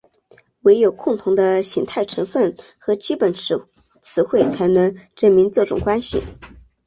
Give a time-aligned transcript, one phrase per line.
[0.63, 6.23] 惟有共同的形态成分和基本词汇才能证明这种关系。